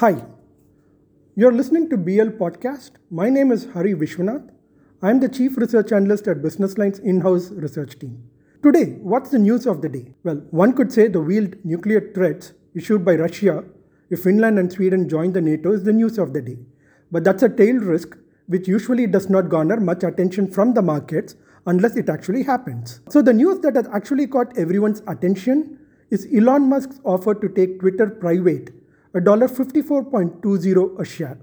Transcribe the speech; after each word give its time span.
Hi, 0.00 0.24
you're 1.36 1.52
listening 1.52 1.90
to 1.90 1.98
BL 1.98 2.30
Podcast. 2.42 2.92
My 3.10 3.28
name 3.28 3.52
is 3.52 3.66
Hari 3.74 3.92
Viswanath. 3.92 4.48
I'm 5.02 5.20
the 5.20 5.28
Chief 5.28 5.58
Research 5.58 5.92
Analyst 5.92 6.26
at 6.26 6.40
Business 6.40 6.78
Line's 6.78 6.98
in 7.00 7.20
house 7.20 7.50
research 7.50 7.98
team. 7.98 8.30
Today, 8.62 8.96
what's 9.02 9.28
the 9.28 9.38
news 9.38 9.66
of 9.66 9.82
the 9.82 9.90
day? 9.90 10.14
Well, 10.24 10.36
one 10.52 10.72
could 10.72 10.90
say 10.90 11.08
the 11.08 11.20
wheeled 11.20 11.56
nuclear 11.66 12.00
threats 12.14 12.54
issued 12.74 13.04
by 13.04 13.16
Russia 13.16 13.62
if 14.08 14.22
Finland 14.22 14.58
and 14.58 14.72
Sweden 14.72 15.06
join 15.06 15.34
the 15.34 15.42
NATO 15.42 15.70
is 15.70 15.82
the 15.82 15.92
news 15.92 16.16
of 16.16 16.32
the 16.32 16.40
day. 16.40 16.56
But 17.12 17.24
that's 17.24 17.42
a 17.42 17.50
tail 17.50 17.74
risk 17.74 18.16
which 18.46 18.66
usually 18.66 19.06
does 19.06 19.28
not 19.28 19.50
garner 19.50 19.78
much 19.80 20.02
attention 20.02 20.50
from 20.50 20.72
the 20.72 20.80
markets 20.80 21.34
unless 21.66 21.98
it 21.98 22.08
actually 22.08 22.44
happens. 22.44 23.00
So, 23.10 23.20
the 23.20 23.34
news 23.34 23.60
that 23.60 23.76
has 23.76 23.86
actually 23.92 24.28
caught 24.28 24.56
everyone's 24.56 25.02
attention 25.06 25.78
is 26.08 26.26
Elon 26.34 26.70
Musk's 26.70 27.00
offer 27.04 27.34
to 27.34 27.50
take 27.50 27.80
Twitter 27.80 28.08
private 28.08 28.79
$54.20 29.14 31.00
a 31.00 31.04
share. 31.04 31.38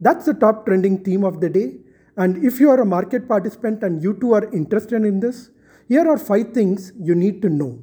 That's 0.00 0.26
the 0.26 0.34
top 0.34 0.66
trending 0.66 1.02
theme 1.02 1.24
of 1.24 1.40
the 1.40 1.48
day. 1.48 1.78
And 2.16 2.44
if 2.44 2.60
you 2.60 2.70
are 2.70 2.80
a 2.80 2.86
market 2.86 3.28
participant 3.28 3.82
and 3.82 4.02
you 4.02 4.14
too 4.14 4.32
are 4.34 4.44
interested 4.52 5.04
in 5.04 5.20
this, 5.20 5.50
here 5.88 6.08
are 6.08 6.18
five 6.18 6.52
things 6.52 6.92
you 6.98 7.14
need 7.14 7.42
to 7.42 7.48
know 7.48 7.78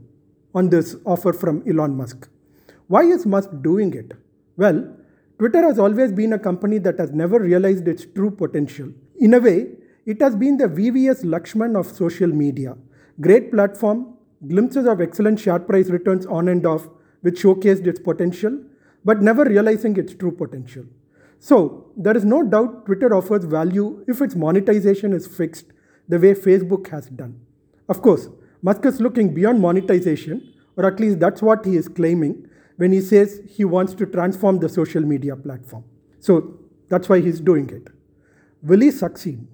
on 0.54 0.70
this 0.70 0.96
offer 1.06 1.34
from 1.34 1.64
Elon 1.68 1.96
Musk. 1.96 2.30
Why 2.88 3.04
is 3.04 3.26
Musk 3.26 3.50
doing 3.62 3.94
it? 3.94 4.14
Well, 4.58 4.96
Twitter 5.40 5.64
has 5.64 5.80
always 5.80 6.12
been 6.12 6.34
a 6.34 6.40
company 6.40 6.78
that 6.80 7.00
has 7.00 7.12
never 7.12 7.40
realized 7.40 7.88
its 7.88 8.06
true 8.06 8.30
potential. 8.30 8.90
In 9.20 9.34
a 9.34 9.40
way, 9.40 9.72
it 10.06 10.22
has 10.22 10.36
been 10.36 10.58
the 10.58 10.66
VVS 10.66 11.24
Laxman 11.24 11.80
of 11.80 11.88
social 11.88 12.28
media. 12.28 12.76
Great 13.22 13.52
platform, 13.52 14.16
glimpses 14.48 14.86
of 14.86 15.02
excellent 15.02 15.40
share 15.40 15.60
price 15.60 15.90
returns 15.90 16.26
on 16.26 16.50
and 16.50 16.66
off, 16.66 16.88
which 17.22 17.42
showcased 17.42 17.88
its 17.88 18.00
potential, 18.00 18.60
but 19.06 19.22
never 19.22 19.44
realizing 19.44 19.98
its 19.98 20.14
true 20.14 20.32
potential. 20.32 20.86
So, 21.40 21.92
there 21.98 22.16
is 22.16 22.24
no 22.24 22.42
doubt 22.44 22.86
Twitter 22.86 23.14
offers 23.14 23.44
value 23.44 24.06
if 24.08 24.22
its 24.22 24.36
monetization 24.36 25.12
is 25.12 25.28
fixed 25.28 25.66
the 26.08 26.18
way 26.18 26.34
Facebook 26.34 26.88
has 26.88 27.08
done. 27.08 27.40
Of 27.90 28.02
course, 28.02 28.30
Musk 28.62 28.86
is 28.86 29.02
looking 29.02 29.34
beyond 29.34 29.60
monetization, 29.60 30.54
or 30.78 30.86
at 30.86 31.00
least 31.00 31.20
that's 31.20 31.42
what 31.42 31.66
he 31.66 31.76
is 31.76 31.90
claiming 31.90 32.48
when 32.78 32.94
he 32.94 33.02
says 33.02 33.42
he 33.50 33.66
wants 33.66 33.94
to 33.96 34.06
transform 34.06 34.60
the 34.60 34.70
social 34.70 35.02
media 35.02 35.36
platform. 35.36 35.84
So, 36.20 36.60
that's 36.90 37.10
why 37.10 37.20
he's 37.20 37.42
doing 37.42 37.70
it. 37.70 37.90
Will 38.62 38.80
he 38.80 38.92
succeed? 38.92 39.46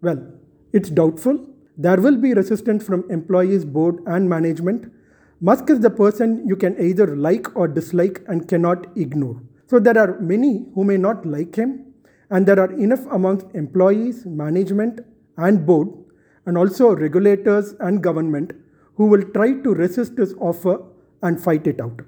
Well, 0.00 0.32
it's 0.72 0.90
doubtful. 0.90 1.48
There 1.76 2.00
will 2.00 2.16
be 2.16 2.34
resistance 2.34 2.84
from 2.84 3.10
employees, 3.10 3.64
board, 3.64 4.00
and 4.06 4.28
management 4.28 4.92
Musk 5.44 5.70
is 5.70 5.80
the 5.80 5.90
person 5.90 6.46
you 6.46 6.54
can 6.54 6.80
either 6.80 7.16
like 7.16 7.56
or 7.56 7.66
dislike 7.66 8.22
and 8.28 8.46
cannot 8.46 8.86
ignore. 8.96 9.42
So 9.66 9.80
there 9.80 9.98
are 9.98 10.20
many 10.20 10.66
who 10.76 10.84
may 10.84 10.96
not 10.96 11.26
like 11.26 11.56
him, 11.56 11.92
and 12.30 12.46
there 12.46 12.60
are 12.60 12.70
enough 12.74 13.04
amongst 13.10 13.46
employees, 13.52 14.24
management, 14.24 15.00
and 15.36 15.66
board, 15.66 15.88
and 16.46 16.56
also 16.56 16.94
regulators 16.94 17.74
and 17.80 18.00
government 18.00 18.52
who 18.94 19.06
will 19.06 19.24
try 19.32 19.54
to 19.64 19.74
resist 19.74 20.16
his 20.16 20.32
offer 20.34 20.80
and 21.22 21.42
fight 21.42 21.66
it 21.66 21.80
out. 21.80 22.02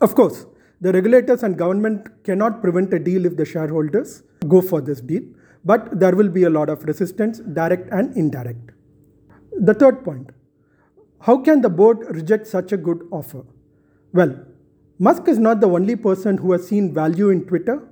Of 0.00 0.14
course, 0.14 0.46
the 0.80 0.92
regulators 0.94 1.42
and 1.42 1.58
government 1.58 2.08
cannot 2.24 2.62
prevent 2.62 2.94
a 2.94 2.98
deal 2.98 3.26
if 3.26 3.36
the 3.36 3.44
shareholders 3.44 4.22
go 4.48 4.62
for 4.62 4.80
this 4.80 5.02
deal, 5.02 5.24
but 5.66 6.00
there 6.00 6.16
will 6.16 6.30
be 6.30 6.44
a 6.44 6.50
lot 6.50 6.70
of 6.70 6.84
resistance, 6.84 7.40
direct 7.40 7.92
and 7.92 8.16
indirect. 8.16 8.70
The 9.60 9.74
third 9.74 10.02
point 10.04 10.30
how 11.20 11.38
can 11.38 11.60
the 11.60 11.68
board 11.68 11.98
reject 12.14 12.46
such 12.46 12.72
a 12.72 12.76
good 12.76 13.06
offer? 13.10 13.44
Well, 14.12 14.46
Musk 14.98 15.28
is 15.28 15.38
not 15.38 15.60
the 15.60 15.68
only 15.68 15.96
person 15.96 16.38
who 16.38 16.52
has 16.52 16.66
seen 16.66 16.94
value 16.94 17.30
in 17.30 17.44
Twitter. 17.46 17.86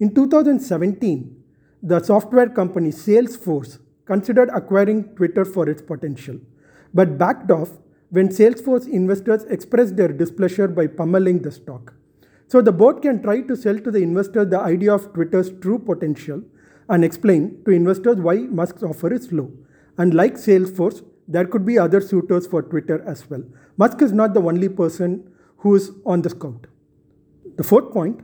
In 0.00 0.14
2017, 0.14 1.42
the 1.82 2.02
software 2.02 2.48
company 2.48 2.90
Salesforce 2.90 3.78
considered 4.06 4.50
acquiring 4.52 5.14
Twitter 5.16 5.44
for 5.44 5.68
its 5.68 5.82
potential, 5.82 6.38
but 6.92 7.16
backed 7.16 7.50
off 7.50 7.70
when 8.10 8.28
Salesforce 8.28 8.86
investors 8.86 9.44
expressed 9.44 9.96
their 9.96 10.08
displeasure 10.08 10.68
by 10.68 10.86
pummeling 10.86 11.42
the 11.42 11.50
stock. 11.50 11.94
So 12.48 12.60
the 12.60 12.72
board 12.72 13.02
can 13.02 13.22
try 13.22 13.40
to 13.40 13.56
sell 13.56 13.78
to 13.78 13.90
the 13.90 14.02
investor 14.02 14.44
the 14.44 14.60
idea 14.60 14.94
of 14.94 15.12
Twitter's 15.12 15.50
true 15.60 15.78
potential 15.78 16.42
and 16.88 17.04
explain 17.04 17.62
to 17.64 17.70
investors 17.70 18.16
why 18.16 18.36
Musk's 18.36 18.82
offer 18.82 19.12
is 19.12 19.32
low. 19.32 19.50
And 19.96 20.12
like 20.12 20.34
Salesforce, 20.34 21.02
there 21.26 21.46
could 21.46 21.64
be 21.64 21.78
other 21.78 22.00
suitors 22.00 22.46
for 22.46 22.62
Twitter 22.62 23.02
as 23.06 23.28
well. 23.30 23.42
Musk 23.76 24.02
is 24.02 24.12
not 24.12 24.34
the 24.34 24.42
only 24.42 24.68
person 24.68 25.32
who 25.58 25.74
is 25.74 25.90
on 26.04 26.22
the 26.22 26.30
scout. 26.30 26.66
The 27.56 27.64
fourth 27.64 27.92
point 27.92 28.20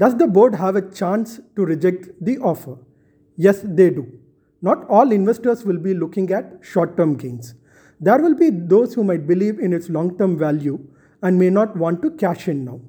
Does 0.00 0.16
the 0.18 0.26
board 0.28 0.54
have 0.54 0.76
a 0.76 0.82
chance 0.96 1.40
to 1.56 1.64
reject 1.64 2.08
the 2.24 2.38
offer? 2.38 2.76
Yes, 3.36 3.62
they 3.64 3.90
do. 3.90 4.06
Not 4.62 4.84
all 4.88 5.10
investors 5.10 5.64
will 5.64 5.78
be 5.78 5.94
looking 5.94 6.30
at 6.30 6.60
short 6.62 6.96
term 6.96 7.16
gains. 7.16 7.54
There 8.00 8.20
will 8.22 8.36
be 8.36 8.50
those 8.50 8.94
who 8.94 9.02
might 9.02 9.26
believe 9.26 9.58
in 9.58 9.72
its 9.72 9.88
long 9.88 10.16
term 10.18 10.38
value 10.38 10.78
and 11.22 11.38
may 11.38 11.50
not 11.50 11.76
want 11.76 12.00
to 12.02 12.12
cash 12.12 12.46
in 12.46 12.64
now. 12.64 12.80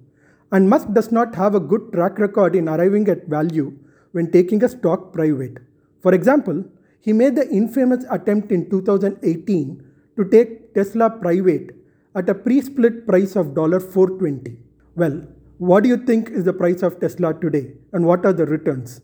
And 0.51 0.69
Musk 0.69 0.93
does 0.93 1.11
not 1.11 1.33
have 1.35 1.55
a 1.55 1.59
good 1.59 1.91
track 1.93 2.19
record 2.19 2.55
in 2.55 2.69
arriving 2.69 3.07
at 3.09 3.25
value 3.27 3.73
when 4.11 4.31
taking 4.31 4.63
a 4.63 4.69
stock 4.69 5.11
private. 5.13 5.57
For 6.01 6.13
example, 6.13 6.63
he 7.01 7.13
made 7.13 7.35
the 7.35 7.49
infamous 7.49 8.05
attempt 8.09 8.51
in 8.51 8.69
2018 8.69 9.83
to 10.17 10.25
take 10.25 10.73
Tesla 10.73 11.09
private 11.09 11.75
at 12.15 12.29
a 12.29 12.33
pre-split 12.33 13.07
price 13.07 13.35
of 13.35 13.47
$420. 13.47 14.57
Well, 14.95 15.27
what 15.57 15.83
do 15.83 15.89
you 15.89 15.97
think 15.97 16.29
is 16.29 16.43
the 16.45 16.53
price 16.53 16.81
of 16.81 16.99
Tesla 16.99 17.33
today 17.33 17.73
and 17.93 18.05
what 18.05 18.25
are 18.25 18.33
the 18.33 18.45
returns? 18.45 19.01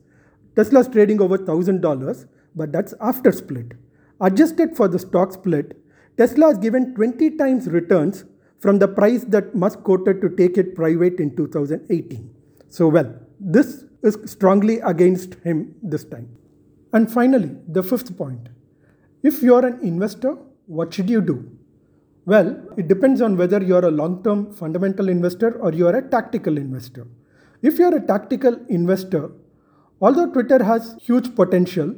Tesla 0.56 0.82
is 0.82 0.88
trading 0.88 1.22
over 1.22 1.38
$1000, 1.38 2.28
but 2.56 2.72
that's 2.72 2.94
after 3.02 3.32
split. 3.32 3.74
Adjusted 4.22 4.76
for 4.76 4.88
the 4.88 5.00
stock 5.00 5.34
split, 5.34 5.78
Tesla 6.18 6.48
has 6.48 6.58
given 6.58 6.96
20 6.96 7.32
times 7.38 7.68
returns 7.68 8.24
from 8.60 8.80
the 8.80 8.88
price 8.88 9.26
that 9.26 9.54
Musk 9.54 9.84
quoted 9.84 10.22
to 10.22 10.30
take 10.30 10.58
it 10.58 10.76
private 10.76 11.20
in 11.20 11.36
2018. 11.36 12.34
So, 12.70 12.88
well, 12.88 13.14
this 13.40 13.84
is 14.02 14.18
strongly 14.26 14.80
against 14.80 15.36
him 15.44 15.76
this 15.84 16.06
time. 16.06 16.30
And 16.96 17.12
finally, 17.12 17.52
the 17.68 17.84
fifth 17.84 18.18
point 18.18 18.48
if 19.30 19.42
you 19.44 19.54
are 19.56 19.66
an 19.66 19.80
investor, 19.82 20.38
what 20.68 20.94
should 20.94 21.10
you 21.10 21.20
do? 21.20 21.36
Well, 22.26 22.48
it 22.78 22.88
depends 22.88 23.22
on 23.22 23.36
whether 23.38 23.62
you 23.62 23.76
are 23.76 23.86
a 23.86 23.92
long 23.92 24.24
term 24.24 24.54
fundamental 24.54 25.10
investor 25.10 25.50
or 25.60 25.74
you 25.74 25.88
are 25.88 25.96
a 25.98 26.10
tactical 26.16 26.58
investor. 26.58 27.06
If 27.62 27.80
you 27.80 27.86
are 27.86 27.96
a 27.96 28.00
tactical 28.00 28.56
investor, 28.70 29.32
although 30.00 30.28
Twitter 30.32 30.64
has 30.64 30.96
huge 31.02 31.36
potential, 31.36 31.96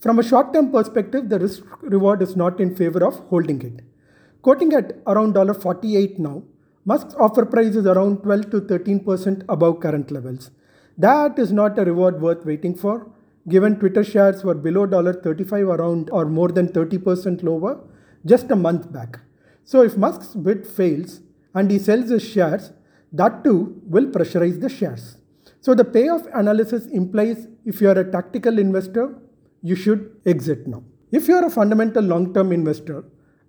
from 0.00 0.18
a 0.18 0.22
short 0.22 0.52
term 0.52 0.70
perspective, 0.70 1.30
the 1.30 1.38
risk 1.38 1.64
reward 1.80 2.20
is 2.20 2.36
not 2.36 2.60
in 2.60 2.76
favor 2.76 3.06
of 3.06 3.18
holding 3.30 3.62
it. 3.62 3.80
Quoting 4.42 4.74
at 4.74 4.98
around 5.06 5.34
$48 5.34 6.18
now, 6.18 6.42
Musk's 6.84 7.14
offer 7.14 7.46
price 7.46 7.74
is 7.74 7.86
around 7.86 8.22
12 8.22 8.50
to 8.50 8.60
13% 8.60 9.44
above 9.48 9.80
current 9.80 10.10
levels. 10.10 10.50
That 10.98 11.38
is 11.38 11.52
not 11.52 11.78
a 11.78 11.84
reward 11.84 12.20
worth 12.20 12.44
waiting 12.44 12.74
for 12.74 13.10
given 13.48 13.78
Twitter 13.78 14.02
shares 14.02 14.42
were 14.44 14.54
below 14.54 14.86
$35 14.86 15.78
around 15.78 16.10
or 16.10 16.26
more 16.26 16.48
than 16.48 16.68
30% 16.68 17.42
lower 17.42 17.80
just 18.24 18.50
a 18.50 18.56
month 18.56 18.92
back. 18.92 19.20
So 19.64 19.82
if 19.82 19.96
Musk's 19.96 20.34
bid 20.34 20.66
fails 20.66 21.20
and 21.54 21.70
he 21.70 21.78
sells 21.78 22.10
his 22.10 22.24
shares, 22.24 22.72
that 23.12 23.44
too 23.44 23.80
will 23.86 24.06
pressurize 24.06 24.60
the 24.60 24.68
shares. 24.68 25.16
So 25.60 25.74
the 25.74 25.84
payoff 25.84 26.26
analysis 26.34 26.86
implies 26.86 27.48
if 27.64 27.80
you 27.80 27.88
are 27.88 27.98
a 27.98 28.10
tactical 28.10 28.58
investor, 28.58 29.16
you 29.62 29.74
should 29.74 30.16
exit 30.26 30.66
now. 30.66 30.82
If 31.10 31.28
you 31.28 31.36
are 31.36 31.44
a 31.44 31.50
fundamental 31.50 32.02
long 32.02 32.34
term 32.34 32.52
investor 32.52 33.04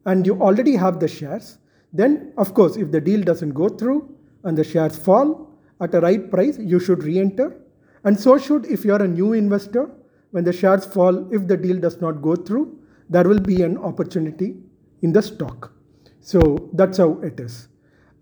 and 0.05 0.25
you 0.25 0.39
already 0.41 0.75
have 0.75 0.99
the 0.99 1.07
shares, 1.07 1.57
then 1.93 2.33
of 2.37 2.53
course, 2.53 2.75
if 2.75 2.91
the 2.91 3.01
deal 3.01 3.21
doesn't 3.21 3.51
go 3.51 3.69
through 3.69 4.15
and 4.43 4.57
the 4.57 4.63
shares 4.63 4.97
fall 4.97 5.51
at 5.81 5.93
a 5.93 5.99
right 5.99 6.29
price, 6.31 6.57
you 6.59 6.79
should 6.79 7.03
re 7.03 7.19
enter 7.19 7.55
and 8.03 8.19
so 8.19 8.37
should 8.37 8.65
if 8.65 8.85
you 8.85 8.93
are 8.93 9.01
a 9.03 9.07
new 9.07 9.33
investor, 9.33 9.89
when 10.31 10.43
the 10.43 10.53
shares 10.53 10.85
fall, 10.85 11.33
if 11.33 11.47
the 11.47 11.57
deal 11.57 11.79
does 11.79 11.99
not 12.01 12.21
go 12.21 12.35
through, 12.35 12.77
there 13.09 13.23
will 13.23 13.39
be 13.39 13.61
an 13.61 13.77
opportunity 13.77 14.57
in 15.01 15.13
the 15.13 15.21
stock. 15.21 15.71
So 16.19 16.69
that's 16.73 16.97
how 16.97 17.19
it 17.21 17.39
is. 17.39 17.69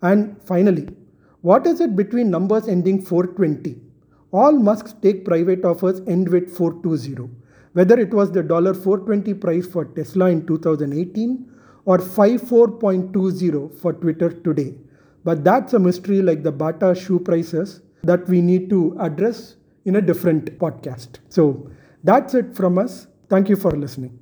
And 0.01 0.41
finally, 0.43 0.87
what 1.41 1.65
is 1.65 1.81
it 1.81 1.95
between 1.95 2.29
numbers 2.29 2.67
ending 2.67 3.01
420? 3.01 3.81
All 4.31 4.51
Musk's 4.51 4.93
take 5.01 5.25
private 5.25 5.65
offers 5.65 6.01
end 6.07 6.29
with 6.29 6.55
420, 6.55 7.29
whether 7.73 7.99
it 7.99 8.13
was 8.13 8.31
the 8.31 8.43
$420 8.43 9.39
price 9.39 9.65
for 9.65 9.85
Tesla 9.85 10.29
in 10.29 10.45
2018 10.45 11.51
or 11.85 11.97
54.20 11.99 13.79
for 13.79 13.93
Twitter 13.93 14.29
today. 14.29 14.75
But 15.23 15.43
that's 15.43 15.73
a 15.73 15.79
mystery 15.79 16.21
like 16.21 16.43
the 16.43 16.51
Bata 16.51 16.93
shoe 16.93 17.19
prices 17.19 17.81
that 18.03 18.27
we 18.27 18.41
need 18.41 18.69
to 18.69 18.95
address 18.99 19.55
in 19.85 19.95
a 19.95 20.01
different 20.01 20.59
podcast. 20.59 21.19
So 21.29 21.71
that's 22.03 22.33
it 22.33 22.55
from 22.55 22.77
us. 22.77 23.07
Thank 23.29 23.49
you 23.49 23.55
for 23.55 23.71
listening. 23.71 24.19